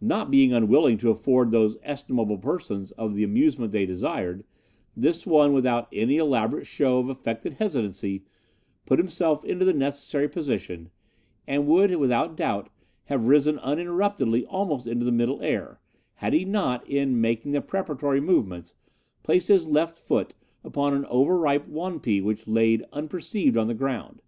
Not 0.00 0.30
being 0.30 0.54
unwilling 0.54 0.96
to 0.96 1.10
afford 1.10 1.50
those 1.50 1.76
estimable 1.82 2.38
persons 2.38 2.92
of 2.92 3.14
the 3.14 3.22
amusement 3.24 3.72
they 3.72 3.84
desired, 3.84 4.42
this 4.96 5.26
one, 5.26 5.52
without 5.52 5.86
any 5.92 6.16
elaborate 6.16 6.66
show 6.66 6.98
of 6.98 7.10
affected 7.10 7.52
hesitancy, 7.52 8.22
put 8.86 8.98
himself 8.98 9.44
into 9.44 9.66
the 9.66 9.74
necessary 9.74 10.30
position, 10.30 10.88
and 11.46 11.66
would 11.66 11.94
without 11.96 12.38
doubt 12.38 12.70
have 13.12 13.26
risen 13.28 13.58
uninterruptedly 13.58 14.46
almost 14.46 14.86
into 14.86 15.04
the 15.04 15.12
Middle 15.12 15.42
Air, 15.42 15.78
had 16.14 16.32
he 16.32 16.46
not, 16.46 16.88
in 16.88 17.20
making 17.20 17.52
the 17.52 17.60
preparatory 17.60 18.22
movements, 18.22 18.72
placed 19.22 19.48
his 19.48 19.68
left 19.68 19.98
foot 19.98 20.32
upon 20.64 20.94
an 20.94 21.04
over 21.04 21.36
ripe 21.38 21.68
wampee 21.68 22.22
which 22.22 22.48
lay 22.48 22.80
unperceived 22.94 23.58
on 23.58 23.66
the 23.66 23.74
ground. 23.74 24.22